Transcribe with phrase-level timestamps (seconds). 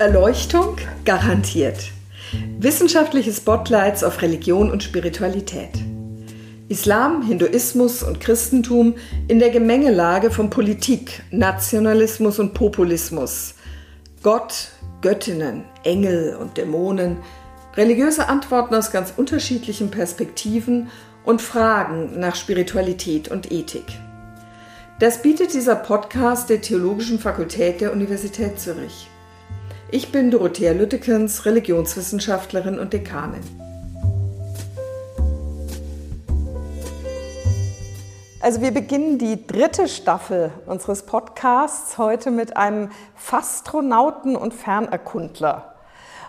[0.00, 1.90] Erleuchtung garantiert.
[2.60, 5.70] Wissenschaftliche Spotlights auf Religion und Spiritualität.
[6.68, 8.94] Islam, Hinduismus und Christentum
[9.26, 13.54] in der Gemengelage von Politik, Nationalismus und Populismus.
[14.22, 14.68] Gott,
[15.00, 17.16] Göttinnen, Engel und Dämonen.
[17.76, 20.90] Religiöse Antworten aus ganz unterschiedlichen Perspektiven
[21.24, 23.86] und Fragen nach Spiritualität und Ethik.
[25.00, 29.08] Das bietet dieser Podcast der Theologischen Fakultät der Universität Zürich.
[29.90, 33.40] Ich bin Dorothea Lüttekens, Religionswissenschaftlerin und Dekanin.
[38.42, 45.74] Also wir beginnen die dritte Staffel unseres Podcasts heute mit einem Fastronauten und Fernerkundler.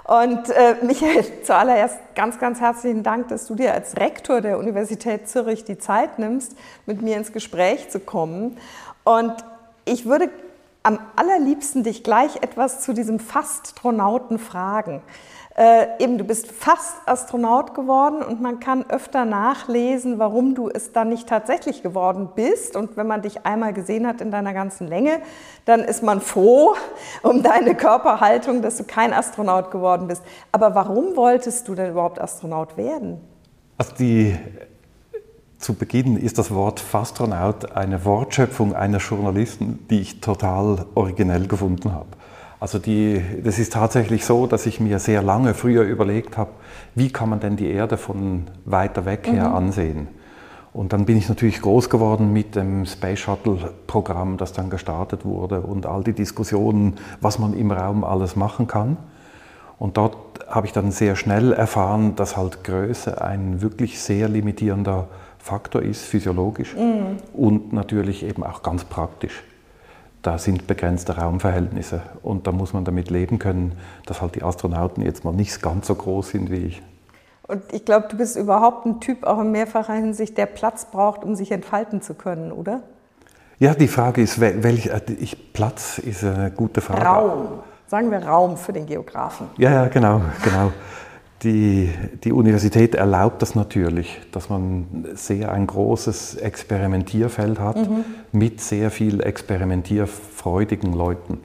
[0.05, 5.27] Und äh, Michael, zuallererst ganz, ganz herzlichen Dank, dass du dir als Rektor der Universität
[5.27, 6.55] Zürich die Zeit nimmst,
[6.85, 8.57] mit mir ins Gespräch zu kommen.
[9.03, 9.35] Und
[9.83, 10.29] ich würde
[10.83, 15.01] am allerliebsten dich gleich etwas zu diesem Fastronauten fragen.
[15.59, 20.93] Äh, eben, du bist fast Astronaut geworden und man kann öfter nachlesen, warum du es
[20.93, 22.77] dann nicht tatsächlich geworden bist.
[22.77, 25.19] Und wenn man dich einmal gesehen hat in deiner ganzen Länge,
[25.65, 26.75] dann ist man froh
[27.23, 30.23] um deine Körperhaltung, dass du kein Astronaut geworden bist.
[30.53, 33.19] Aber warum wolltest du denn überhaupt Astronaut werden?
[33.77, 34.37] Also die
[35.59, 41.91] zu Beginn ist das Wort Fastronaut eine Wortschöpfung eines Journalisten, die ich total originell gefunden
[41.91, 42.07] habe.
[42.61, 46.51] Also die, das ist tatsächlich so, dass ich mir sehr lange früher überlegt habe,
[46.95, 49.55] wie kann man denn die Erde von weiter weg her mhm.
[49.55, 50.07] ansehen.
[50.71, 55.61] Und dann bin ich natürlich groß geworden mit dem Space Shuttle-Programm, das dann gestartet wurde
[55.61, 58.97] und all die Diskussionen, was man im Raum alles machen kann.
[59.77, 60.15] Und dort
[60.47, 65.07] habe ich dann sehr schnell erfahren, dass halt Größe ein wirklich sehr limitierender
[65.39, 67.17] Faktor ist, physiologisch mhm.
[67.33, 69.43] und natürlich eben auch ganz praktisch.
[70.21, 73.73] Da sind begrenzte Raumverhältnisse und da muss man damit leben können,
[74.05, 76.81] dass halt die Astronauten jetzt mal nicht ganz so groß sind wie ich.
[77.47, 81.23] Und ich glaube, du bist überhaupt ein Typ auch in mehrfacher Hinsicht, der Platz braucht,
[81.23, 82.81] um sich entfalten zu können, oder?
[83.59, 87.05] Ja, die Frage ist, welch, äh, ich, Platz ist eine gute Frage.
[87.05, 87.47] Raum.
[87.87, 89.47] Sagen wir Raum für den Geografen.
[89.57, 90.71] Ja, ja, genau, genau.
[91.43, 91.89] Die,
[92.23, 98.03] die Universität erlaubt das natürlich, dass man sehr ein großes Experimentierfeld hat mhm.
[98.33, 101.39] mit sehr viel experimentierfreudigen Leuten.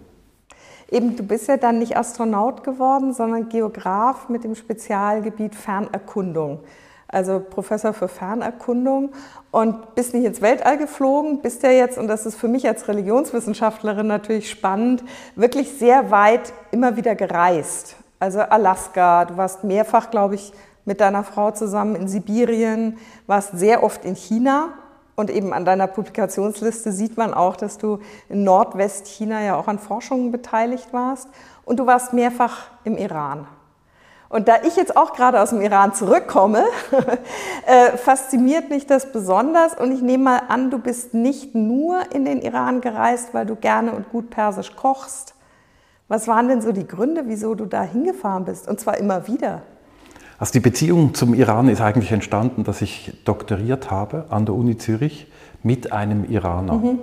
[0.91, 6.61] Eben, du bist ja dann nicht Astronaut geworden, sondern Geograf mit dem Spezialgebiet Fernerkundung.
[7.06, 9.11] Also Professor für Fernerkundung
[9.53, 12.88] und bist nicht ins Weltall geflogen, bist ja jetzt, und das ist für mich als
[12.88, 15.05] Religionswissenschaftlerin natürlich spannend,
[15.37, 17.97] wirklich sehr weit immer wieder gereist.
[18.25, 20.55] Also Alaska, du warst mehrfach, glaube ich,
[20.87, 22.97] mit deiner Frau zusammen in Sibirien,
[23.27, 24.71] warst sehr oft in China
[25.15, 27.99] und eben an deiner Publikationsliste sieht man auch, dass du
[28.31, 31.29] in Nordwestchina ja auch an Forschungen beteiligt warst
[31.67, 33.47] und du warst mehrfach im Iran.
[34.31, 36.65] Und da ich jetzt auch gerade aus dem Iran zurückkomme,
[37.67, 42.25] äh, fasziniert mich das besonders und ich nehme mal an, du bist nicht nur in
[42.25, 45.34] den Iran gereist, weil du gerne und gut persisch kochst,
[46.09, 48.69] was waren denn so die Gründe, wieso du da hingefahren bist?
[48.69, 49.63] Und zwar immer wieder.
[50.39, 54.77] Also die Beziehung zum Iran ist eigentlich entstanden, dass ich doktoriert habe an der Uni
[54.77, 55.31] Zürich
[55.63, 56.75] mit einem Iraner.
[56.75, 56.99] Mhm.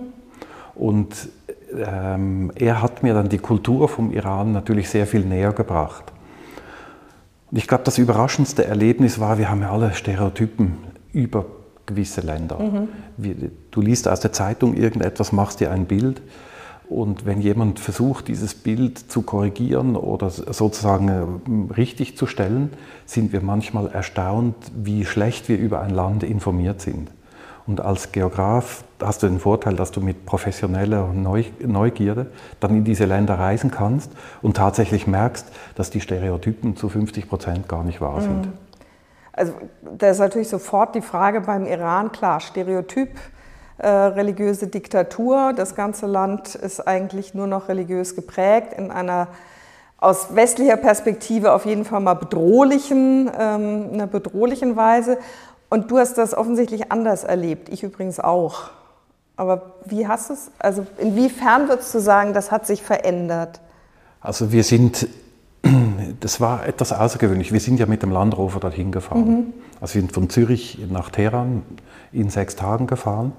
[0.76, 1.30] Und
[1.74, 6.12] ähm, er hat mir dann die Kultur vom Iran natürlich sehr viel näher gebracht.
[7.50, 10.78] Und ich glaube, das überraschendste Erlebnis war, wir haben ja alle Stereotypen
[11.12, 11.46] über
[11.86, 12.60] gewisse Länder.
[12.60, 12.88] Mhm.
[13.72, 16.22] Du liest aus der Zeitung irgendetwas, machst dir ein Bild
[16.92, 22.74] und wenn jemand versucht, dieses Bild zu korrigieren oder sozusagen äh, richtig zu stellen,
[23.06, 27.10] sind wir manchmal erstaunt, wie schlecht wir über ein Land informiert sind.
[27.66, 32.28] Und als Geograf hast du den Vorteil, dass du mit professioneller Neugierde
[32.60, 37.70] dann in diese Länder reisen kannst und tatsächlich merkst, dass die Stereotypen zu 50 Prozent
[37.70, 38.48] gar nicht wahr sind.
[38.48, 38.54] Mhm.
[39.32, 39.54] Also
[39.98, 43.12] da ist natürlich sofort die Frage beim Iran, klar, Stereotyp
[43.82, 45.54] äh, religiöse Diktatur.
[45.54, 49.28] Das ganze Land ist eigentlich nur noch religiös geprägt, in einer
[49.98, 55.18] aus westlicher Perspektive auf jeden Fall mal bedrohlichen, ähm, einer bedrohlichen Weise.
[55.70, 58.70] Und du hast das offensichtlich anders erlebt, ich übrigens auch.
[59.36, 60.52] Aber wie hast du es?
[60.60, 63.62] Also inwiefern würdest du sagen, das hat sich verändert?
[64.20, 65.08] Also wir sind,
[66.20, 67.52] das war etwas außergewöhnlich.
[67.52, 69.28] Wir sind ja mit dem Land Rover dorthin gefahren.
[69.28, 69.54] Mhm.
[69.80, 71.64] Also wir sind von Zürich nach Teheran
[72.12, 73.34] in sechs Tagen gefahren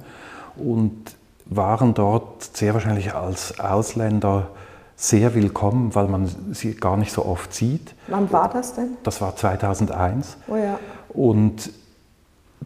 [0.56, 1.16] und
[1.46, 4.48] waren dort sehr wahrscheinlich als Ausländer
[4.96, 7.94] sehr willkommen, weil man sie gar nicht so oft sieht.
[8.06, 8.96] Wann war das denn?
[9.02, 10.36] Das war 2001.
[10.46, 10.78] Oh ja.
[11.08, 11.70] Und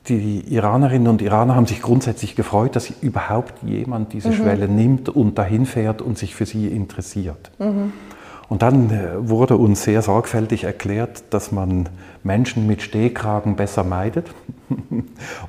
[0.08, 4.34] die Iranerinnen und Iraner haben sich grundsätzlich gefreut, dass überhaupt jemand diese mhm.
[4.34, 7.50] Schwelle nimmt und dahin fährt und sich für sie interessiert.
[7.58, 7.92] Mhm.
[8.48, 11.88] Und dann äh, wurde uns sehr sorgfältig erklärt, dass man
[12.22, 14.28] Menschen mit Stehkragen besser meidet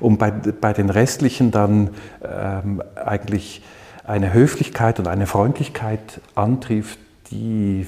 [0.00, 1.90] und bei, bei den restlichen dann
[2.22, 3.62] ähm, eigentlich
[4.04, 6.98] eine Höflichkeit und eine Freundlichkeit antrifft,
[7.30, 7.86] die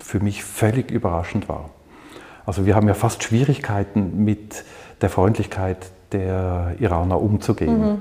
[0.00, 1.70] für mich völlig überraschend war.
[2.44, 4.64] Also wir haben ja fast Schwierigkeiten mit
[5.00, 5.78] der Freundlichkeit
[6.10, 7.80] der Iraner umzugehen.
[7.80, 7.98] Mhm.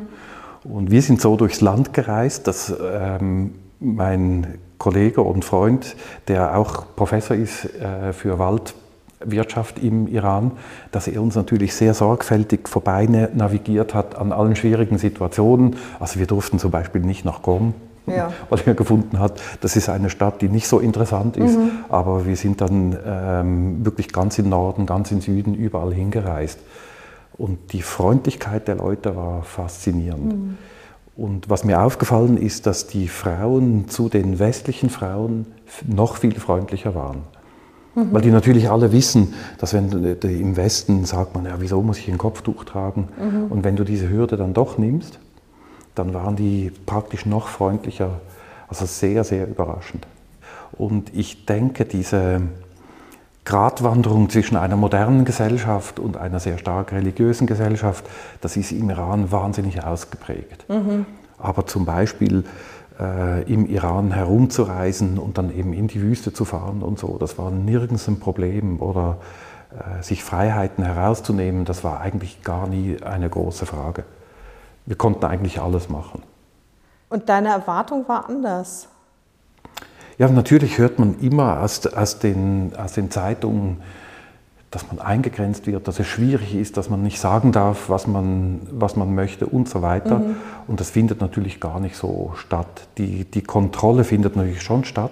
[0.63, 5.95] Und wir sind so durchs Land gereist, dass ähm, mein Kollege und Freund,
[6.27, 10.51] der auch Professor ist äh, für Waldwirtschaft im Iran,
[10.91, 15.75] dass er uns natürlich sehr sorgfältig vorbei navigiert hat an allen schwierigen Situationen.
[15.99, 17.73] Also wir durften zum Beispiel nicht nach Qom,
[18.07, 18.31] ja.
[18.49, 21.57] weil er gefunden hat, das ist eine Stadt, die nicht so interessant ist.
[21.57, 21.71] Mhm.
[21.89, 26.59] Aber wir sind dann ähm, wirklich ganz im Norden, ganz im Süden, überall hingereist.
[27.37, 30.33] Und die Freundlichkeit der Leute war faszinierend.
[30.33, 30.57] Mhm.
[31.15, 35.45] Und was mir aufgefallen ist, dass die Frauen zu den westlichen Frauen
[35.85, 37.23] noch viel freundlicher waren.
[37.95, 38.13] Mhm.
[38.13, 39.91] Weil die natürlich alle wissen, dass wenn
[40.21, 43.09] im Westen sagt man, ja, wieso muss ich ein Kopftuch tragen?
[43.19, 43.51] Mhm.
[43.51, 45.19] Und wenn du diese Hürde dann doch nimmst,
[45.95, 48.21] dann waren die praktisch noch freundlicher.
[48.69, 50.07] Also sehr, sehr überraschend.
[50.77, 52.41] Und ich denke, diese
[53.43, 58.05] Gratwanderung zwischen einer modernen Gesellschaft und einer sehr stark religiösen Gesellschaft,
[58.39, 60.69] das ist im Iran wahnsinnig ausgeprägt.
[60.69, 61.05] Mhm.
[61.39, 62.43] Aber zum Beispiel
[62.99, 67.37] äh, im Iran herumzureisen und dann eben in die Wüste zu fahren und so, das
[67.39, 68.79] war nirgends ein Problem.
[68.79, 69.17] Oder
[69.71, 74.03] äh, sich Freiheiten herauszunehmen, das war eigentlich gar nie eine große Frage.
[74.85, 76.21] Wir konnten eigentlich alles machen.
[77.09, 78.87] Und deine Erwartung war anders?
[80.21, 83.81] Ja, natürlich hört man immer aus, aus, den, aus den Zeitungen,
[84.69, 88.61] dass man eingegrenzt wird, dass es schwierig ist, dass man nicht sagen darf, was man,
[88.71, 90.19] was man möchte und so weiter.
[90.19, 90.35] Mhm.
[90.67, 92.87] Und das findet natürlich gar nicht so statt.
[92.99, 95.09] Die, die Kontrolle findet natürlich schon statt,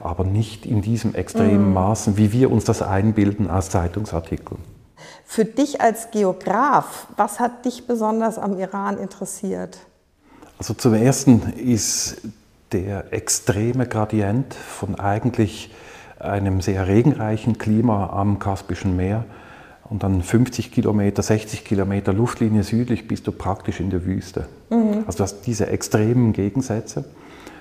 [0.00, 1.74] aber nicht in diesem extremen mhm.
[1.74, 4.62] Maßen, wie wir uns das einbilden aus Zeitungsartikeln.
[5.26, 9.80] Für dich als Geograf, was hat dich besonders am Iran interessiert?
[10.58, 12.22] Also zum Ersten ist
[12.72, 15.70] der extreme Gradient von eigentlich
[16.18, 19.24] einem sehr regenreichen Klima am Kaspischen Meer
[19.88, 24.48] und dann 50 Kilometer, 60 Kilometer Luftlinie südlich bist du praktisch in der Wüste.
[24.70, 25.04] Mhm.
[25.06, 27.04] Also du hast diese extremen Gegensätze.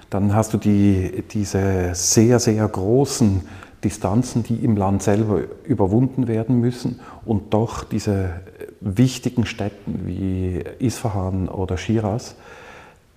[0.10, 3.42] Dann hast du die, diese sehr, sehr großen
[3.84, 8.42] Distanzen, die im Land selber überwunden werden müssen und doch diese
[8.82, 12.36] wichtigen Städten wie Isfahan oder Shiraz,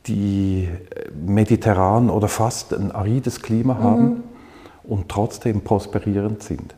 [0.07, 0.69] die
[1.15, 3.83] mediterran oder fast ein arides Klima mhm.
[3.83, 4.23] haben
[4.85, 6.75] und trotzdem prosperierend sind.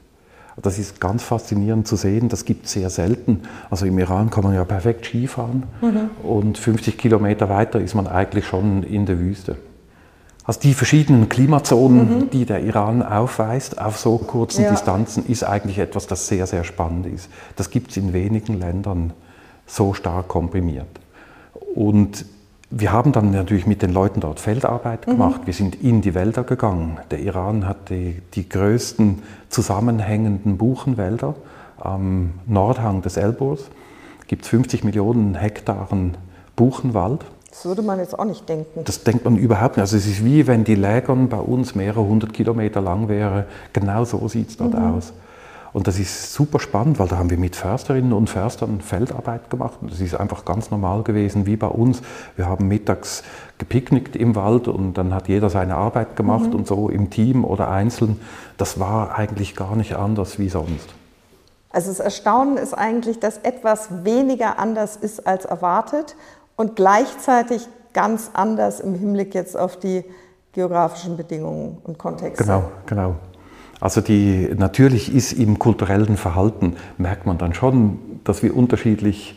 [0.63, 3.43] Das ist ganz faszinierend zu sehen, das gibt es sehr selten.
[3.71, 6.11] Also im Iran kann man ja perfekt Skifahren mhm.
[6.23, 9.57] und 50 Kilometer weiter ist man eigentlich schon in der Wüste.
[10.45, 12.31] Also die verschiedenen Klimazonen, mhm.
[12.31, 14.71] die der Iran aufweist auf so kurzen ja.
[14.71, 17.31] Distanzen, ist eigentlich etwas, das sehr, sehr spannend ist.
[17.57, 19.13] Das gibt es in wenigen Ländern
[19.67, 20.89] so stark komprimiert.
[21.75, 22.25] Und
[22.71, 25.13] wir haben dann natürlich mit den Leuten dort Feldarbeit mhm.
[25.13, 25.43] gemacht.
[25.43, 25.47] Mhm.
[25.47, 26.99] Wir sind in die Wälder gegangen.
[27.11, 31.35] Der Iran hat die, die größten zusammenhängenden Buchenwälder
[31.79, 33.65] am Nordhang des Elbors.
[34.29, 36.17] Gibt es 50 Millionen Hektaren
[36.55, 37.25] Buchenwald.
[37.49, 38.85] Das würde man jetzt auch nicht denken.
[38.85, 39.83] Das denkt man überhaupt nicht.
[39.83, 43.47] Also es ist wie wenn die Lägern bei uns mehrere hundert Kilometer lang wäre.
[43.73, 44.95] Genau so sieht es dort mhm.
[44.95, 45.13] aus.
[45.73, 49.79] Und das ist super spannend, weil da haben wir mit Försterinnen und Förstern Feldarbeit gemacht.
[49.81, 52.03] Und das ist einfach ganz normal gewesen, wie bei uns.
[52.37, 53.23] Wir haben mittags
[53.59, 56.57] gepicknickt im Wald und dann hat jeder seine Arbeit gemacht mhm.
[56.57, 58.21] und so im Team oder einzeln.
[58.59, 60.89] Das war eigentlich gar nicht anders wie sonst.
[61.73, 66.17] Also das Erstaunen ist eigentlich, dass etwas weniger anders ist als erwartet
[66.57, 70.05] und gleichzeitig ganz anders im Hinblick jetzt auf die
[70.53, 72.43] geografischen Bedingungen und Kontexte.
[72.43, 73.15] Genau, genau.
[73.81, 79.37] Also die, natürlich ist im kulturellen Verhalten, merkt man dann schon, dass wir unterschiedlich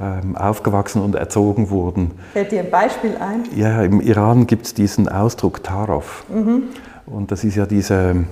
[0.00, 2.12] ähm, aufgewachsen und erzogen wurden.
[2.32, 3.42] Fällt dir ein Beispiel ein?
[3.56, 6.24] Ja, im Iran gibt es diesen Ausdruck Tarov.
[6.28, 6.64] Mhm.
[7.06, 8.24] Und das ist ja diese,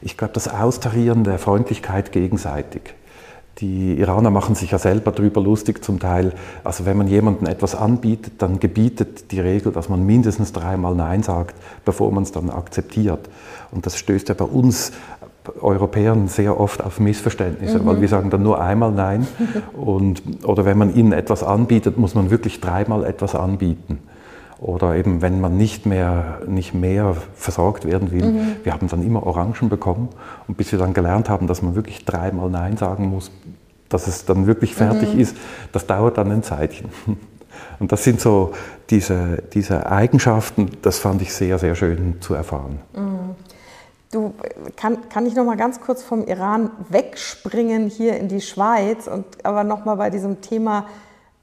[0.00, 2.94] ich glaube, das Austarieren der Freundlichkeit gegenseitig.
[3.58, 6.32] Die Iraner machen sich ja selber darüber lustig zum Teil.
[6.62, 11.22] Also wenn man jemandem etwas anbietet, dann gebietet die Regel, dass man mindestens dreimal Nein
[11.22, 11.54] sagt,
[11.86, 13.30] bevor man es dann akzeptiert.
[13.70, 14.92] Und das stößt ja bei uns
[15.60, 17.86] Europäern sehr oft auf Missverständnisse, mhm.
[17.86, 19.26] weil wir sagen dann nur einmal Nein.
[19.72, 24.00] Und, oder wenn man ihnen etwas anbietet, muss man wirklich dreimal etwas anbieten.
[24.58, 28.24] Oder eben, wenn man nicht mehr, nicht mehr versorgt werden will.
[28.24, 28.56] Mhm.
[28.64, 30.08] Wir haben dann immer Orangen bekommen.
[30.48, 33.30] Und bis wir dann gelernt haben, dass man wirklich dreimal Nein sagen muss,
[33.88, 35.20] dass es dann wirklich fertig mhm.
[35.20, 35.36] ist,
[35.72, 36.90] das dauert dann ein Zeitchen.
[37.78, 38.52] Und das sind so
[38.90, 42.80] diese, diese Eigenschaften, das fand ich sehr, sehr schön zu erfahren.
[42.94, 44.32] Mhm.
[44.76, 49.24] kann, kann ich noch mal ganz kurz vom Iran wegspringen hier in die Schweiz und
[49.42, 50.86] aber noch mal bei diesem Thema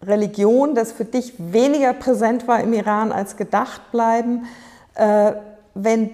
[0.01, 4.45] Religion, das für dich weniger präsent war im Iran als gedacht bleiben.
[4.95, 5.33] Äh,
[5.75, 6.11] wenn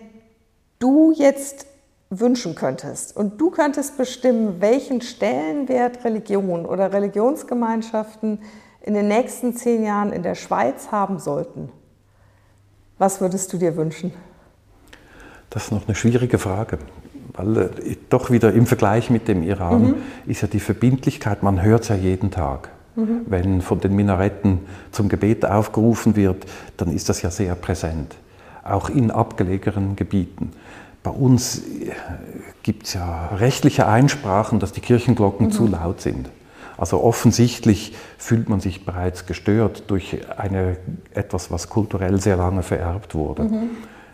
[0.80, 1.66] du jetzt
[2.10, 8.40] wünschen könntest und du könntest bestimmen, welchen Stellenwert Religion oder Religionsgemeinschaften
[8.82, 11.70] in den nächsten zehn Jahren in der Schweiz haben sollten,
[12.98, 14.12] was würdest du dir wünschen?
[15.50, 16.80] Das ist noch eine schwierige Frage,
[17.34, 17.70] weil äh,
[18.10, 19.96] doch wieder im Vergleich mit dem Iran mhm.
[20.26, 22.70] ist ja die Verbindlichkeit, man hört es ja jeden Tag.
[22.96, 23.22] Mhm.
[23.28, 24.60] Wenn von den Minaretten
[24.92, 26.46] zum Gebet aufgerufen wird,
[26.78, 28.16] dann ist das ja sehr präsent,
[28.64, 30.52] auch in abgelegenen Gebieten.
[31.10, 31.92] Bei uns äh,
[32.62, 35.52] gibt es ja rechtliche Einsprachen, dass die Kirchenglocken mhm.
[35.52, 36.30] zu laut sind.
[36.78, 40.78] Also offensichtlich fühlt man sich bereits gestört durch eine,
[41.12, 43.44] etwas, was kulturell sehr lange vererbt wurde.
[43.46, 43.70] Mhm.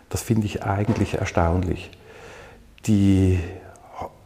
[0.08, 1.90] Das finde ich eigentlich erstaunlich.
[2.86, 3.40] Die,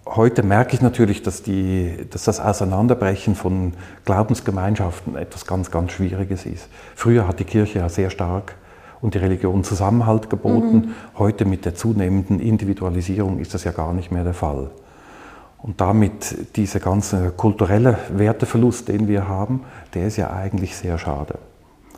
[0.06, 3.72] heute merke ich natürlich, dass, die, dass das Auseinanderbrechen von
[4.04, 6.68] Glaubensgemeinschaften etwas ganz, ganz Schwieriges ist.
[6.94, 8.54] Früher hat die Kirche ja sehr stark
[9.02, 10.76] und die Religion Zusammenhalt geboten.
[10.76, 10.94] Mhm.
[11.18, 14.70] Heute mit der zunehmenden Individualisierung ist das ja gar nicht mehr der Fall.
[15.62, 19.60] Und damit dieser ganze kulturelle Werteverlust, den wir haben,
[19.94, 21.34] der ist ja eigentlich sehr schade.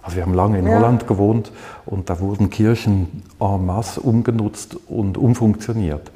[0.02, 0.76] Also wir haben lange in ja.
[0.76, 1.52] Holland gewohnt
[1.86, 6.10] und da wurden Kirchen en masse umgenutzt und umfunktioniert.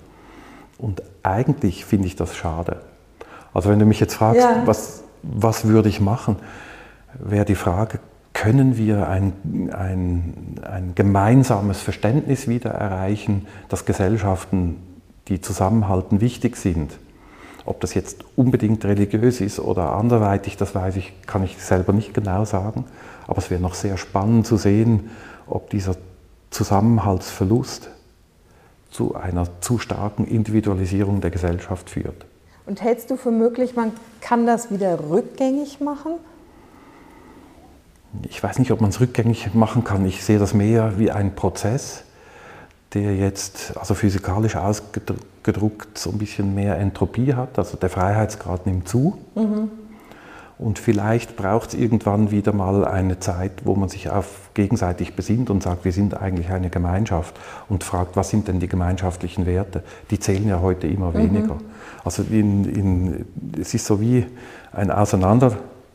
[0.77, 2.79] Und eigentlich finde ich das schade.
[3.55, 4.63] Also wenn du mich jetzt fragst, ja.
[4.67, 6.37] was, was würde ich machen,
[7.15, 8.01] wäre die Frage,
[8.37, 9.33] können wir ein,
[9.73, 14.77] ein, ein gemeinsames Verständnis wieder erreichen, dass Gesellschaften,
[15.29, 16.99] die zusammenhalten, wichtig sind?
[17.65, 22.13] Ob das jetzt unbedingt religiös ist oder anderweitig, das weiß ich, kann ich selber nicht
[22.13, 22.85] genau sagen.
[23.27, 25.09] Aber es wäre noch sehr spannend zu sehen,
[25.47, 25.97] ob dieser
[26.51, 27.89] Zusammenhaltsverlust
[28.91, 32.27] zu einer zu starken Individualisierung der Gesellschaft führt.
[32.67, 36.17] Und hältst du für möglich, man kann das wieder rückgängig machen?
[38.29, 40.05] Ich weiß nicht, ob man es rückgängig machen kann.
[40.07, 42.05] Ich sehe das mehr wie ein Prozess,
[42.95, 47.59] der jetzt also physikalisch ausgedruckt so ein bisschen mehr Entropie hat.
[47.59, 49.19] Also der Freiheitsgrad nimmt zu.
[49.35, 49.71] Mhm.
[50.59, 55.51] Und vielleicht braucht es irgendwann wieder mal eine Zeit, wo man sich auf gegenseitig besinnt
[55.51, 59.83] und sagt, wir sind eigentlich eine Gemeinschaft und fragt, was sind denn die gemeinschaftlichen Werte?
[60.11, 61.19] Die zählen ja heute immer mhm.
[61.19, 61.55] weniger.
[61.55, 61.61] Mhm.
[62.05, 63.27] Also in, in,
[63.61, 64.25] es ist so wie
[64.73, 64.91] ein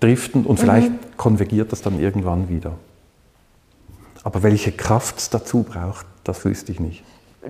[0.01, 1.17] Auseinanderdriften und vielleicht mhm.
[1.17, 2.74] konvergiert das dann irgendwann wieder.
[4.24, 7.03] Aber welche Kraft es dazu braucht, das wüsste ich nicht.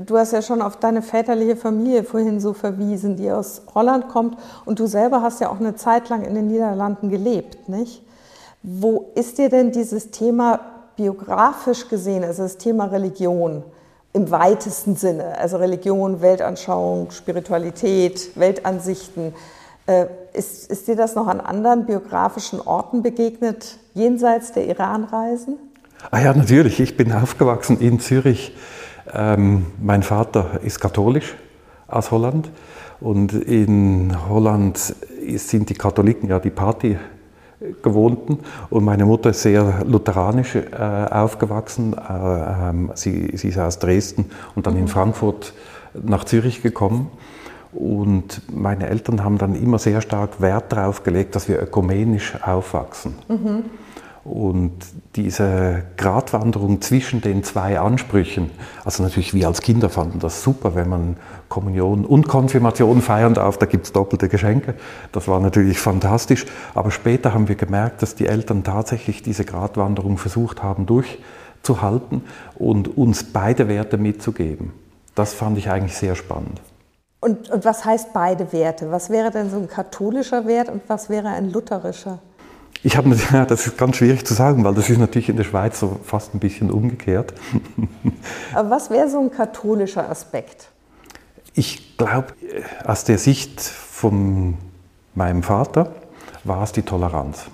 [0.06, 4.38] Du hast ja schon auf deine väterliche Familie vorhin so verwiesen, die aus Holland kommt.
[4.64, 8.02] Und du selber hast ja auch eine Zeit lang in den Niederlanden gelebt, nicht?
[8.64, 10.60] Wo ist dir denn dieses Thema
[10.96, 13.64] biografisch gesehen, also das Thema Religion
[14.14, 19.34] im weitesten Sinne, also Religion, Weltanschauung, Spiritualität, Weltansichten,
[20.34, 25.58] ist, ist dir das noch an anderen biografischen Orten begegnet, jenseits der Iranreisen?
[26.12, 26.80] Ah ja, natürlich.
[26.80, 28.54] Ich bin aufgewachsen in Zürich
[29.14, 31.36] ähm, mein Vater ist katholisch
[31.88, 32.50] aus Holland
[33.00, 36.98] und in Holland sind die Katholiken ja die Party
[37.84, 41.94] gewohnten und meine Mutter ist sehr lutheranisch äh, aufgewachsen.
[41.94, 44.82] Äh, ähm, sie, sie, ist aus Dresden und dann mhm.
[44.82, 45.54] in Frankfurt
[45.94, 47.12] nach Zürich gekommen.
[47.74, 53.16] Und meine Eltern haben dann immer sehr stark Wert darauf gelegt, dass wir ökumenisch aufwachsen.
[53.30, 53.64] Mhm.
[54.24, 54.74] Und
[55.16, 58.52] diese Gratwanderung zwischen den zwei Ansprüchen,
[58.86, 61.18] also natürlich wir als Kinder fanden das super, wenn man
[61.50, 64.76] Kommunion und Konfirmation feiern darf, da gibt es doppelte Geschenke.
[65.12, 66.46] Das war natürlich fantastisch.
[66.76, 72.22] Aber später haben wir gemerkt, dass die Eltern tatsächlich diese Gratwanderung versucht haben durchzuhalten
[72.54, 74.72] und uns beide Werte mitzugeben.
[75.16, 76.62] Das fand ich eigentlich sehr spannend.
[77.22, 78.92] Und, und was heißt beide Werte?
[78.92, 82.20] Was wäre denn so ein katholischer Wert und was wäre ein lutherischer?
[82.84, 85.44] Ich habe, ja, das ist ganz schwierig zu sagen, weil das ist natürlich in der
[85.44, 87.34] Schweiz so fast ein bisschen umgekehrt.
[88.54, 90.70] Aber was wäre so ein katholischer Aspekt?
[91.54, 92.34] Ich glaube,
[92.86, 94.58] aus der Sicht von
[95.14, 95.94] meinem Vater
[96.44, 97.46] war es die Toleranz.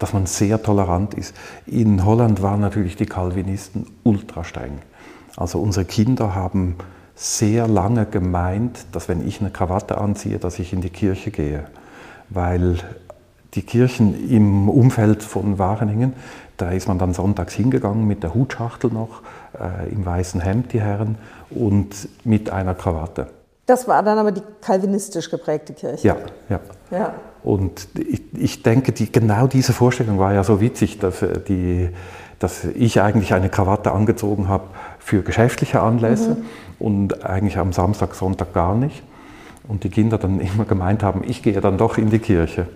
[0.00, 1.36] Dass man sehr tolerant ist.
[1.66, 4.78] In Holland waren natürlich die Calvinisten ultra streng.
[5.36, 6.76] Also unsere Kinder haben
[7.14, 11.64] sehr lange gemeint, dass wenn ich eine Krawatte anziehe, dass ich in die Kirche gehe.
[12.28, 12.78] Weil
[13.54, 16.14] die Kirchen im Umfeld von Wageningen.
[16.56, 19.22] Da ist man dann sonntags hingegangen mit der Hutschachtel noch,
[19.58, 21.16] äh, im weißen Hemd die Herren
[21.50, 23.28] und mit einer Krawatte.
[23.66, 26.06] Das war dann aber die kalvinistisch geprägte Kirche.
[26.06, 26.16] Ja,
[26.48, 26.60] ja.
[26.90, 27.14] ja.
[27.42, 31.90] Und ich, ich denke, die, genau diese Vorstellung war ja so witzig, dass äh, die,
[32.38, 34.64] dass ich eigentlich eine Krawatte angezogen habe
[34.98, 36.44] für geschäftliche Anlässe mhm.
[36.80, 39.02] Und eigentlich am Samstag, Sonntag gar nicht.
[39.68, 42.66] Und die Kinder dann immer gemeint haben, ich gehe dann doch in die Kirche.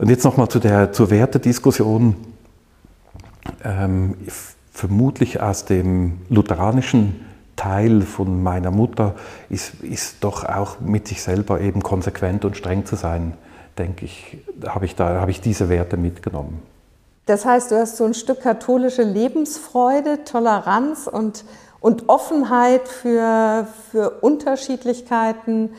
[0.00, 2.16] Und jetzt nochmal zu der, zur Wertediskussion.
[3.64, 4.14] Ähm,
[4.72, 7.26] vermutlich aus dem lutheranischen
[7.56, 9.16] Teil von meiner Mutter
[9.50, 13.34] ist, ist doch auch mit sich selber eben konsequent und streng zu sein,
[13.76, 16.62] denke ich, habe ich, da, habe ich diese Werte mitgenommen.
[17.26, 21.44] Das heißt, du hast so ein Stück katholische Lebensfreude, Toleranz und,
[21.80, 25.70] und Offenheit für, für Unterschiedlichkeiten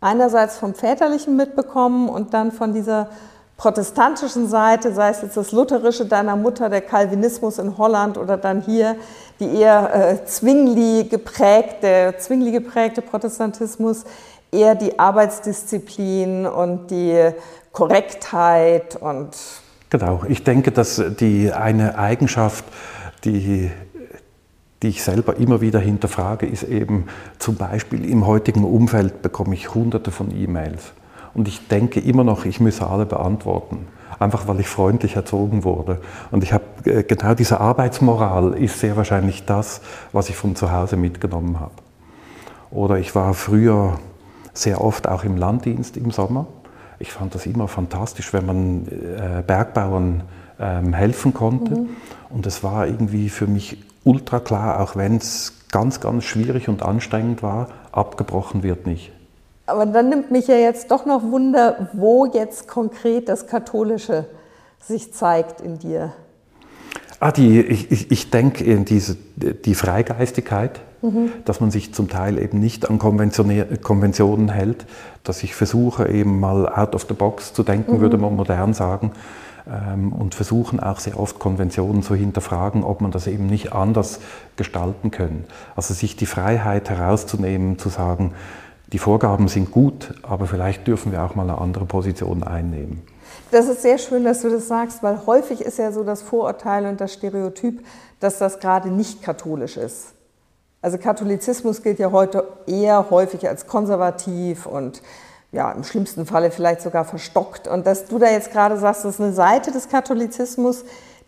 [0.00, 3.08] einerseits vom Väterlichen mitbekommen und dann von dieser
[3.56, 8.60] protestantischen Seite, sei es jetzt das Lutherische deiner Mutter, der Calvinismus in Holland oder dann
[8.60, 8.96] hier
[9.40, 14.04] die eher äh, Zwingli geprägte, Zwingli geprägte Protestantismus,
[14.52, 17.30] eher die Arbeitsdisziplin und die
[17.72, 19.30] Korrektheit und
[19.88, 22.64] Genau, ich denke, dass die eine Eigenschaft,
[23.24, 23.70] die
[24.86, 27.06] die ich selber immer wieder hinterfrage, ist eben
[27.40, 30.92] zum Beispiel im heutigen Umfeld bekomme ich hunderte von E-Mails.
[31.34, 33.88] Und ich denke immer noch, ich müsse alle beantworten.
[34.20, 36.00] Einfach weil ich freundlich erzogen wurde.
[36.30, 39.80] Und ich habe äh, genau diese Arbeitsmoral ist sehr wahrscheinlich das,
[40.12, 41.74] was ich von zu Hause mitgenommen habe.
[42.70, 43.98] Oder ich war früher
[44.54, 46.46] sehr oft auch im Landdienst im Sommer.
[47.00, 50.22] Ich fand das immer fantastisch, wenn man äh, Bergbauern
[50.60, 51.74] ähm, helfen konnte.
[51.74, 51.88] Mhm.
[52.30, 56.82] Und es war irgendwie für mich ultra klar, auch wenn es ganz, ganz schwierig und
[56.82, 59.12] anstrengend war, abgebrochen wird nicht.
[59.66, 64.26] Aber dann nimmt mich ja jetzt doch noch Wunder, wo jetzt konkret das Katholische
[64.80, 66.12] sich zeigt in dir.
[67.18, 71.32] Ah, die, ich, ich, ich denke, diese, die Freigeistigkeit, mhm.
[71.44, 74.86] dass man sich zum Teil eben nicht an Konventionen hält,
[75.24, 78.00] dass ich versuche, eben mal out of the box zu denken, mhm.
[78.00, 79.12] würde man modern sagen,
[79.66, 84.20] und versuchen auch sehr oft Konventionen zu hinterfragen, ob man das eben nicht anders
[84.56, 85.44] gestalten können.
[85.74, 88.32] Also sich die Freiheit herauszunehmen, zu sagen,
[88.92, 93.02] die Vorgaben sind gut, aber vielleicht dürfen wir auch mal eine andere Position einnehmen.
[93.50, 96.86] Das ist sehr schön, dass du das sagst, weil häufig ist ja so das Vorurteil
[96.86, 97.84] und das Stereotyp,
[98.20, 100.12] dass das gerade nicht katholisch ist.
[100.82, 105.02] Also Katholizismus gilt ja heute eher häufig als konservativ und
[105.56, 107.66] ja, im schlimmsten Falle vielleicht sogar verstockt.
[107.66, 110.84] Und dass du da jetzt gerade sagst, das ist eine Seite des Katholizismus,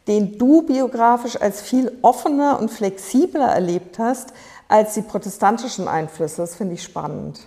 [0.07, 4.33] den du biografisch als viel offener und flexibler erlebt hast,
[4.69, 6.37] als die protestantischen Einflüsse.
[6.43, 7.41] Das finde ich spannend.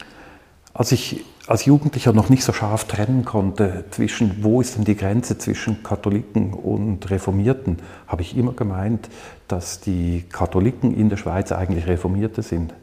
[0.73, 4.95] Als ich als Jugendlicher noch nicht so scharf trennen konnte zwischen, wo ist denn die
[4.95, 9.09] Grenze zwischen Katholiken und Reformierten, habe ich immer gemeint,
[9.47, 12.73] dass die Katholiken in der Schweiz eigentlich Reformierte sind.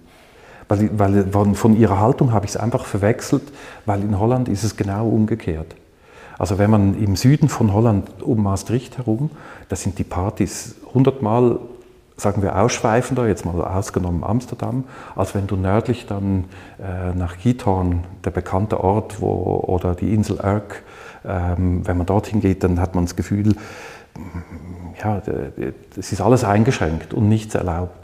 [0.69, 0.91] Weil,
[1.33, 3.45] weil von ihrer Haltung habe ich es einfach verwechselt,
[3.87, 5.75] weil in Holland ist es genau umgekehrt.
[6.39, 9.31] Also wenn man im Süden von Holland um Maastricht herum,
[9.69, 11.59] da sind die Partys hundertmal
[12.19, 16.45] sagen wir, ausschweifender, jetzt mal ausgenommen Amsterdam, als wenn du nördlich dann
[16.83, 20.83] äh, nach Giethorn, der bekannte Ort, wo, oder die Insel Urk,
[21.25, 23.55] ähm, wenn man dorthin geht, dann hat man das Gefühl,
[25.01, 25.23] ja,
[25.97, 27.98] es ist alles eingeschränkt und nichts erlaubt.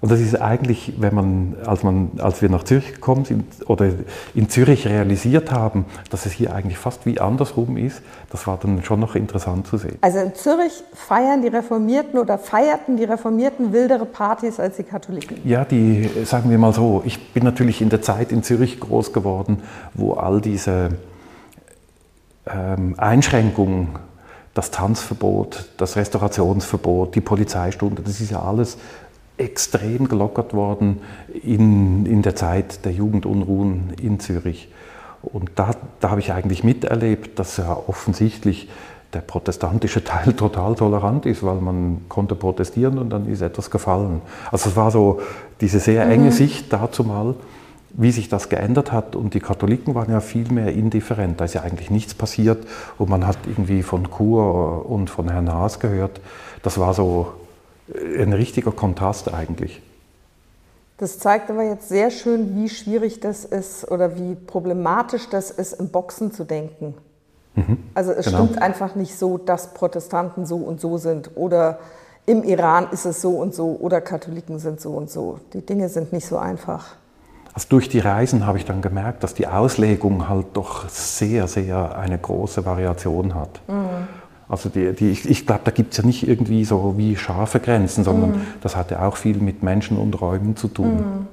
[0.00, 3.90] Und das ist eigentlich, wenn man, als, man, als wir nach Zürich gekommen sind oder
[4.34, 8.84] in Zürich realisiert haben, dass es hier eigentlich fast wie andersrum ist, das war dann
[8.84, 9.98] schon noch interessant zu sehen.
[10.00, 15.38] Also in Zürich feiern die Reformierten oder feierten die Reformierten wildere Partys als die Katholiken?
[15.44, 19.12] Ja, die, sagen wir mal so, ich bin natürlich in der Zeit in Zürich groß
[19.12, 19.62] geworden,
[19.94, 20.90] wo all diese
[22.46, 23.88] ähm, Einschränkungen
[24.54, 28.76] das Tanzverbot, das Restaurationsverbot, die Polizeistunde, das ist ja alles
[29.38, 31.00] extrem gelockert worden
[31.42, 34.68] in, in der Zeit der Jugendunruhen in Zürich.
[35.22, 35.70] Und da,
[36.00, 38.68] da habe ich eigentlich miterlebt, dass ja offensichtlich
[39.12, 44.20] der protestantische Teil total tolerant ist, weil man konnte protestieren und dann ist etwas gefallen.
[44.50, 45.20] Also es war so
[45.60, 46.32] diese sehr enge mhm.
[46.32, 47.34] Sicht dazu mal,
[47.90, 49.16] wie sich das geändert hat.
[49.16, 51.40] Und die Katholiken waren ja viel mehr indifferent.
[51.40, 52.66] Da ist ja eigentlich nichts passiert
[52.98, 56.20] und man hat irgendwie von Chur und von Herrn Haas gehört.
[56.62, 57.32] Das war so
[57.94, 59.82] ein richtiger Kontrast eigentlich.
[60.98, 65.74] Das zeigt aber jetzt sehr schön, wie schwierig das ist oder wie problematisch das ist,
[65.74, 66.94] im Boxen zu denken.
[67.54, 68.44] Mhm, also es genau.
[68.44, 71.78] stimmt einfach nicht so, dass Protestanten so und so sind oder
[72.26, 75.38] im Iran ist es so und so oder Katholiken sind so und so.
[75.54, 76.96] Die Dinge sind nicht so einfach.
[77.54, 81.96] Also durch die Reisen habe ich dann gemerkt, dass die Auslegung halt doch sehr, sehr
[81.96, 83.60] eine große Variation hat.
[83.66, 84.08] Mhm.
[84.48, 87.60] Also die, die, ich, ich glaube, da gibt es ja nicht irgendwie so wie scharfe
[87.60, 88.46] Grenzen, sondern mm.
[88.62, 90.96] das hat ja auch viel mit Menschen und Räumen zu tun.
[90.96, 91.26] Mm.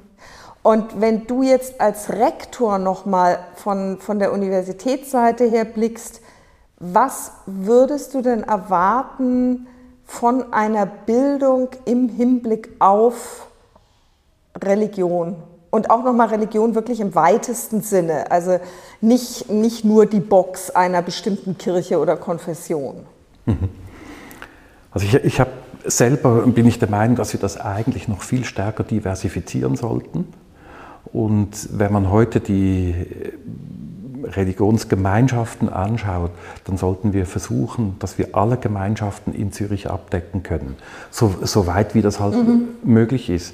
[0.63, 6.21] Und wenn du jetzt als Rektor nochmal von, von der Universitätsseite her blickst,
[6.79, 9.67] was würdest du denn erwarten
[10.05, 13.47] von einer Bildung im Hinblick auf
[14.61, 15.35] Religion
[15.75, 18.59] und auch nochmal Religion wirklich im weitesten Sinne, also
[19.01, 23.01] nicht, nicht nur die Box einer bestimmten Kirche oder Konfession.
[23.45, 23.69] Mhm.
[24.91, 25.51] Also ich, ich habe
[25.83, 30.29] selber bin ich der Meinung, dass wir das eigentlich noch viel stärker diversifizieren sollten.
[31.11, 32.95] Und wenn man heute die
[34.23, 36.31] Religionsgemeinschaften anschaut,
[36.63, 40.77] dann sollten wir versuchen, dass wir alle Gemeinschaften in Zürich abdecken können,
[41.11, 42.69] so, so weit wie das halt mhm.
[42.81, 43.53] möglich ist.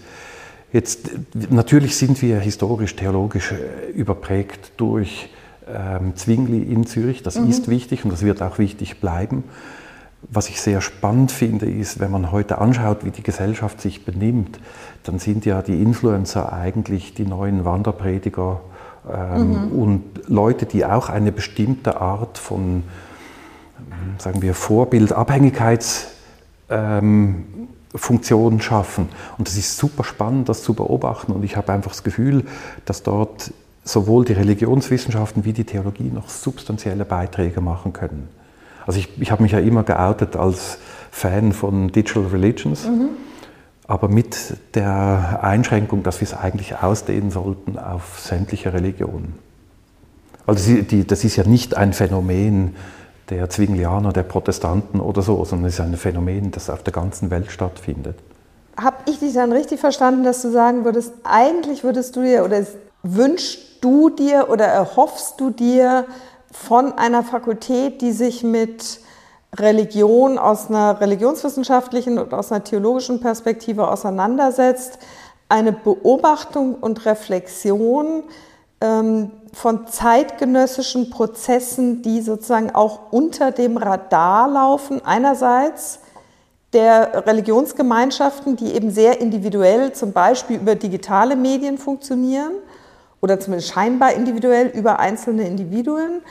[0.74, 1.12] Jetzt,
[1.50, 5.30] natürlich sind wir historisch, theologisch äh, überprägt durch
[5.68, 7.24] ähm, Zwingli in Zürich.
[7.24, 7.50] Das mhm.
[7.50, 9.44] ist wichtig und das wird auch wichtig bleiben.
[10.30, 14.60] Was ich sehr spannend finde, ist, wenn man heute anschaut, wie die Gesellschaft sich benimmt,
[15.04, 18.62] dann sind ja die Influencer eigentlich die neuen Wanderprediger
[19.12, 19.72] ähm, mhm.
[19.72, 22.84] und Leute, die auch eine bestimmte Art von,
[24.20, 29.10] sagen wir, Vorbild, Abhängigkeitsfunktion ähm, schaffen.
[29.38, 31.32] Und es ist super spannend, das zu beobachten.
[31.32, 32.46] Und ich habe einfach das Gefühl,
[32.86, 38.30] dass dort sowohl die Religionswissenschaften wie die Theologie noch substanzielle Beiträge machen können.
[38.86, 40.78] Also ich, ich habe mich ja immer geoutet als
[41.12, 42.86] Fan von Digital Religions.
[42.86, 43.10] Mhm
[43.92, 49.36] aber mit der Einschränkung, dass wir es eigentlich ausdehnen sollten auf sämtliche Religionen.
[50.46, 52.78] Also das ist ja nicht ein Phänomen
[53.32, 57.32] der Zwinglianer, der Protestanten oder so, sondern es ist ein Phänomen, das auf der ganzen
[57.32, 58.18] Welt stattfindet.
[58.78, 62.64] Habe ich dich dann richtig verstanden, dass du sagen würdest, eigentlich würdest du dir oder
[63.04, 66.06] wünschst du dir oder erhoffst du dir
[66.52, 69.00] von einer Fakultät, die sich mit
[69.58, 75.00] Religion aus einer religionswissenschaftlichen und aus einer theologischen Perspektive auseinandersetzt,
[75.50, 78.24] eine Beobachtung und Reflexion
[78.80, 85.04] ähm, von zeitgenössischen Prozessen, die sozusagen auch unter dem Radar laufen.
[85.06, 86.00] Einerseits
[86.74, 92.54] der Religionsgemeinschaften, die eben sehr individuell zum Beispiel über digitale Medien funktionieren
[93.22, 96.22] oder zumindest scheinbar individuell über einzelne Individuen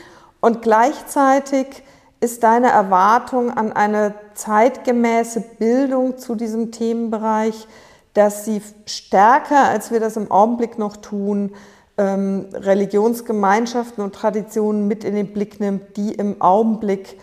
[0.40, 1.82] und gleichzeitig
[2.20, 7.66] ist deine Erwartung an eine zeitgemäße Bildung zu diesem Themenbereich,
[8.14, 11.54] dass sie stärker, als wir das im Augenblick noch tun,
[12.00, 17.18] ähm, Religionsgemeinschaften und Traditionen mit in den Blick nimmt, die im Augenblick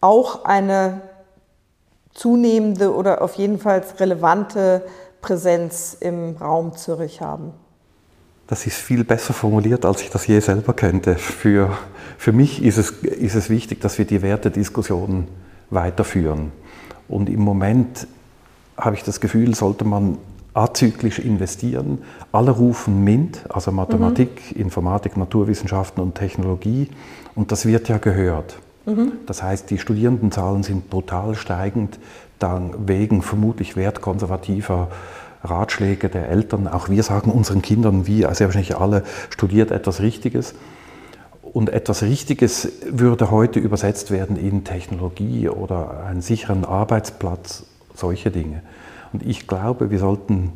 [0.00, 1.02] auch eine
[2.12, 4.84] zunehmende oder auf jeden Fall relevante
[5.20, 7.52] Präsenz im Raum Zürich haben?
[8.48, 11.14] Das ist viel besser formuliert, als ich das je selber könnte.
[11.14, 11.78] Für,
[12.18, 15.28] für mich ist es, ist es wichtig, dass wir die Wertediskussion
[15.70, 16.50] weiterführen.
[17.06, 18.08] Und im Moment
[18.76, 20.18] habe ich das Gefühl, sollte man
[20.54, 21.98] azyklisch investieren.
[22.32, 24.62] Alle rufen MINT, also Mathematik, mhm.
[24.62, 26.88] Informatik, Naturwissenschaften und Technologie.
[27.34, 28.56] Und das wird ja gehört.
[28.86, 29.12] Mhm.
[29.26, 31.98] Das heißt, die Studierendenzahlen sind brutal steigend,
[32.38, 34.88] dann wegen vermutlich wertkonservativer
[35.44, 36.68] Ratschläge der Eltern.
[36.68, 40.54] Auch wir sagen unseren Kindern, wie sehr wahrscheinlich alle, studiert etwas Richtiges.
[41.42, 48.62] Und etwas Richtiges würde heute übersetzt werden in Technologie oder einen sicheren Arbeitsplatz, solche Dinge.
[49.12, 50.52] Und ich glaube, wir sollten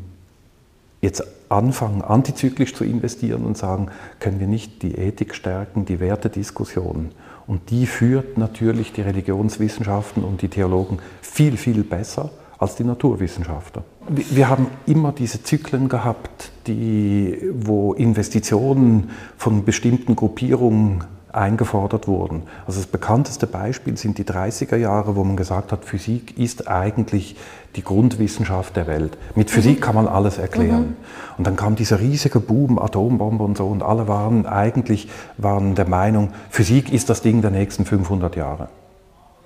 [1.01, 3.88] jetzt anfangen, antizyklisch zu investieren und sagen,
[4.21, 7.11] können wir nicht die Ethik stärken, die Wertediskussion.
[7.47, 13.85] Und die führt natürlich die Religionswissenschaften und die Theologen viel, viel besser als die Naturwissenschaftler.
[14.09, 21.05] Wir haben immer diese Zyklen gehabt, die, wo Investitionen von bestimmten Gruppierungen
[21.37, 22.42] eingefordert wurden.
[22.66, 27.37] Also das bekannteste Beispiel sind die 30er Jahre, wo man gesagt hat, Physik ist eigentlich
[27.77, 29.16] die Grundwissenschaft der Welt.
[29.35, 29.83] Mit Physik mhm.
[29.83, 30.81] kann man alles erklären.
[30.81, 30.97] Mhm.
[31.38, 35.88] Und dann kam dieser riesige Boom, Atombombe und so, und alle waren eigentlich waren der
[35.88, 38.68] Meinung, Physik ist das Ding der nächsten 500 Jahre.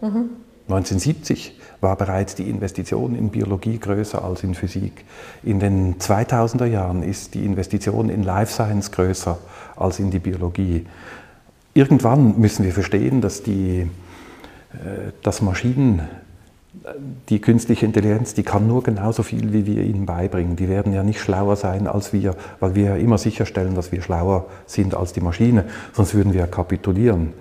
[0.00, 0.30] Mhm.
[0.68, 5.04] 1970 war bereits die Investition in Biologie größer als in Physik.
[5.42, 9.38] In den 2000er Jahren ist die Investition in Life Science größer
[9.76, 10.86] als in die Biologie.
[11.78, 13.86] Irgendwann müssen wir verstehen, dass die
[14.72, 16.02] äh, dass Maschinen,
[17.28, 20.56] die künstliche Intelligenz, die kann nur genauso viel, wie wir ihnen beibringen.
[20.56, 24.02] Die werden ja nicht schlauer sein als wir, weil wir ja immer sicherstellen, dass wir
[24.02, 27.32] schlauer sind als die Maschine, sonst würden wir kapitulieren.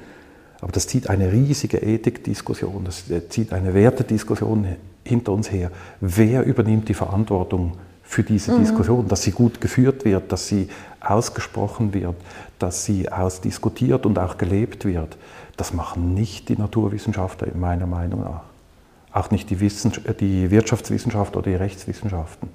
[0.62, 4.68] Aber das zieht eine riesige Ethikdiskussion, das zieht eine Wertediskussion
[5.04, 5.72] hinter uns her.
[6.00, 7.74] Wer übernimmt die Verantwortung
[8.08, 8.60] für diese mhm.
[8.60, 10.70] Diskussion, dass sie gut geführt wird, dass sie
[11.02, 12.16] ausgesprochen wird,
[12.58, 15.18] dass sie ausdiskutiert und auch gelebt wird?
[15.58, 18.44] Das machen nicht die Naturwissenschaftler in meiner Meinung nach.
[19.12, 22.50] Auch nicht die, Wissens die Wirtschaftswissenschaft oder die Rechtswissenschaften.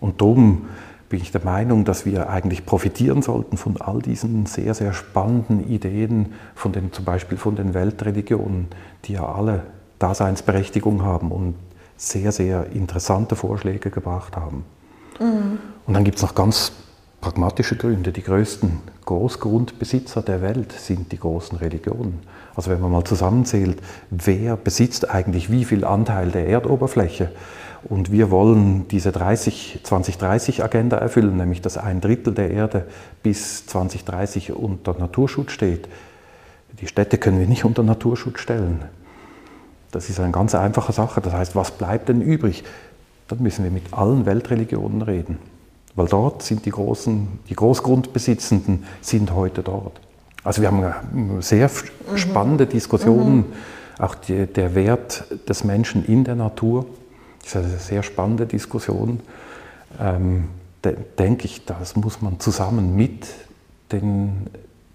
[0.00, 0.66] Und darum
[1.08, 5.68] bin ich der Meinung, dass wir eigentlich profitieren sollten von all diesen sehr, sehr spannenden
[5.68, 8.68] Ideen, von den, zum Beispiel von den Weltreligionen,
[9.04, 9.62] die ja alle
[9.98, 11.54] Daseinsberechtigung haben und
[11.98, 14.64] sehr, sehr interessante Vorschläge gebracht haben.
[15.20, 15.58] Mhm.
[15.86, 16.72] Und dann gibt es noch ganz
[17.20, 18.12] pragmatische Gründe.
[18.12, 22.20] Die größten Großgrundbesitzer der Welt sind die großen Religionen.
[22.54, 23.80] Also wenn man mal zusammenzählt,
[24.10, 27.32] wer besitzt eigentlich wie viel Anteil der Erdoberfläche?
[27.84, 32.86] Und wir wollen diese 30, 2030-Agenda erfüllen, nämlich dass ein Drittel der Erde
[33.22, 35.88] bis 2030 unter Naturschutz steht.
[36.80, 38.84] Die Städte können wir nicht unter Naturschutz stellen.
[39.90, 41.20] Das ist eine ganz einfache Sache.
[41.20, 42.64] Das heißt, was bleibt denn übrig?
[43.28, 45.38] Dann müssen wir mit allen Weltreligionen reden.
[45.94, 50.00] Weil dort sind die großen, die Großgrundbesitzenden sind heute dort.
[50.44, 52.16] Also wir haben sehr mhm.
[52.16, 53.44] spannende Diskussionen, mhm.
[53.98, 56.86] auch die, der Wert des Menschen in der Natur.
[57.40, 59.20] Das ist eine sehr spannende Diskussion.
[60.00, 60.44] Ähm,
[60.84, 63.26] de, denke ich, das muss man zusammen mit
[63.90, 64.46] den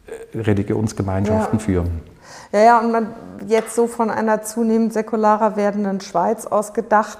[0.08, 1.66] äh, Religionsgemeinschaften ja.
[1.66, 2.12] führen.
[2.54, 3.16] Ja, ja, und man
[3.48, 7.18] jetzt so von einer zunehmend säkularer werdenden Schweiz aus gedacht,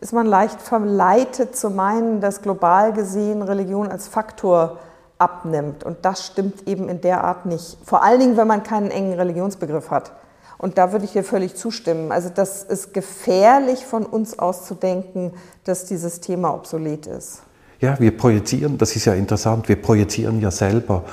[0.00, 4.80] ist man leicht verleitet zu meinen, dass global gesehen Religion als Faktor
[5.18, 5.84] abnimmt.
[5.84, 7.78] Und das stimmt eben in der Art nicht.
[7.84, 10.10] Vor allen Dingen, wenn man keinen engen Religionsbegriff hat.
[10.58, 12.10] Und da würde ich dir völlig zustimmen.
[12.10, 17.42] Also das ist gefährlich von uns aus zu denken, dass dieses Thema obsolet ist.
[17.78, 21.04] Ja, wir projizieren, das ist ja interessant, wir projizieren ja selber.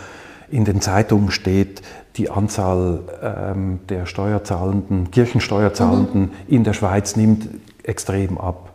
[0.51, 1.81] In den Zeitungen steht,
[2.15, 6.31] die Anzahl ähm, der Steuerzahlenden, Kirchensteuerzahlenden mhm.
[6.47, 7.47] in der Schweiz nimmt
[7.83, 8.73] extrem ab.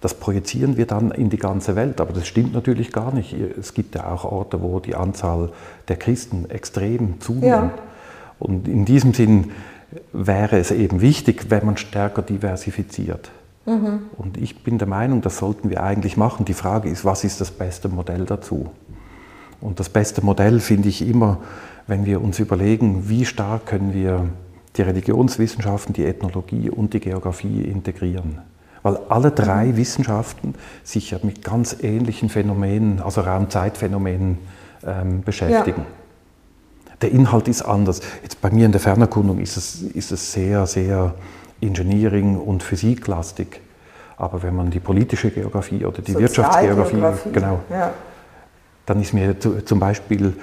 [0.00, 3.32] Das projizieren wir dann in die ganze Welt, aber das stimmt natürlich gar nicht.
[3.32, 5.50] Es gibt ja auch Orte, wo die Anzahl
[5.88, 7.44] der Christen extrem zunimmt.
[7.44, 7.70] Ja.
[8.38, 9.50] Und in diesem Sinn
[10.12, 13.30] wäre es eben wichtig, wenn man stärker diversifiziert.
[13.66, 14.02] Mhm.
[14.16, 16.44] Und ich bin der Meinung, das sollten wir eigentlich machen.
[16.44, 18.70] Die Frage ist, was ist das beste Modell dazu?
[19.60, 21.38] Und das beste Modell finde ich immer,
[21.86, 24.28] wenn wir uns überlegen, wie stark können wir
[24.76, 28.40] die Religionswissenschaften, die Ethnologie und die Geografie integrieren
[28.82, 29.76] weil alle drei mhm.
[29.76, 34.38] Wissenschaften sich ja mit ganz ähnlichen Phänomenen, also Raum-Zeit-Phänomenen
[34.86, 35.82] ähm, beschäftigen.
[35.82, 36.94] Ja.
[37.02, 38.00] Der Inhalt ist anders.
[38.22, 41.14] Jetzt bei mir in der Fernerkundung ist es, ist es sehr, sehr
[41.60, 43.60] Engineering- und Physiklastig.
[44.16, 47.92] Aber wenn man die politische Geografie oder die Wirtschaftsgeografie, genau, ja.
[48.88, 50.36] Dann ist mir zum Beispiel,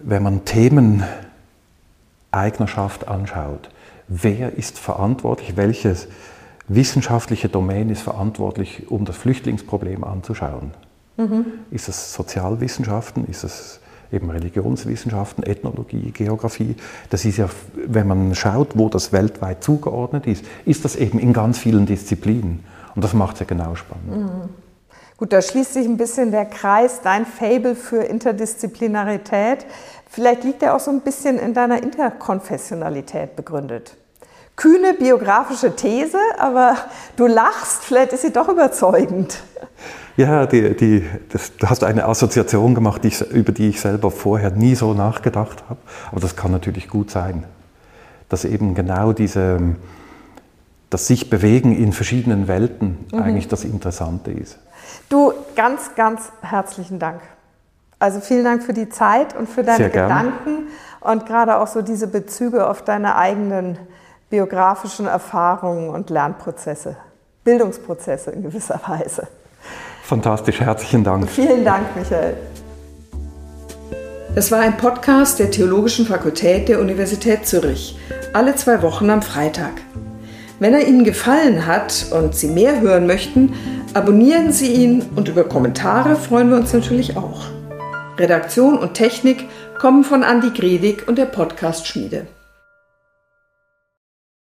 [0.00, 3.70] wenn man Themeneignerschaft anschaut,
[4.08, 6.08] wer ist verantwortlich, welches
[6.68, 10.72] wissenschaftliche Domain ist verantwortlich, um das Flüchtlingsproblem anzuschauen.
[11.16, 11.44] Mhm.
[11.70, 13.80] Ist es Sozialwissenschaften, ist es
[14.12, 16.74] eben Religionswissenschaften, Ethnologie, Geografie.
[17.10, 17.48] Das ist ja,
[17.86, 22.64] wenn man schaut, wo das weltweit zugeordnet ist, ist das eben in ganz vielen Disziplinen.
[22.94, 24.16] Und das macht es ja genau spannend.
[24.16, 24.61] Mhm.
[25.22, 29.64] Gut, da schließt sich ein bisschen der Kreis, dein Fable für Interdisziplinarität.
[30.10, 33.96] Vielleicht liegt er auch so ein bisschen in deiner Interkonfessionalität begründet
[34.56, 36.76] kühne biografische These, aber
[37.16, 39.42] du lachst, vielleicht ist sie doch überzeugend.
[40.16, 44.10] Ja, die, die, das, du hast eine Assoziation gemacht, die ich, über die ich selber
[44.10, 45.78] vorher nie so nachgedacht habe.
[46.10, 47.44] Aber das kann natürlich gut sein,
[48.28, 49.60] dass eben genau diese,
[50.90, 53.22] das sich bewegen in verschiedenen Welten mhm.
[53.22, 54.58] eigentlich das Interessante ist.
[55.08, 57.20] Du, ganz, ganz herzlichen Dank.
[57.98, 60.68] Also vielen Dank für die Zeit und für deine Gedanken
[61.00, 63.78] und gerade auch so diese Bezüge auf deine eigenen
[64.28, 66.96] biografischen Erfahrungen und Lernprozesse,
[67.44, 69.28] Bildungsprozesse in gewisser Weise.
[70.02, 71.28] Fantastisch, herzlichen Dank.
[71.28, 72.36] Vielen Dank, Michael.
[74.34, 77.98] Das war ein Podcast der Theologischen Fakultät der Universität Zürich,
[78.32, 79.72] alle zwei Wochen am Freitag.
[80.62, 83.52] Wenn er Ihnen gefallen hat und Sie mehr hören möchten,
[83.94, 87.46] abonnieren Sie ihn und über Kommentare freuen wir uns natürlich auch.
[88.16, 89.48] Redaktion und Technik
[89.80, 92.28] kommen von Andi Gredig und der Podcast Schmiede.